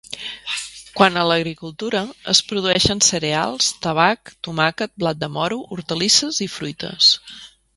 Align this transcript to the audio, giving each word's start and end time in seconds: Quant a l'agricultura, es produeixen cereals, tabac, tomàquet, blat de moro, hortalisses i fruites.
Quant 0.99 1.19
a 1.19 1.25
l'agricultura, 1.31 2.01
es 2.33 2.41
produeixen 2.53 3.03
cereals, 3.09 3.67
tabac, 3.85 4.33
tomàquet, 4.49 4.93
blat 5.05 5.23
de 5.27 5.31
moro, 5.37 5.63
hortalisses 5.77 6.41
i 6.49 6.53
fruites. 6.57 7.13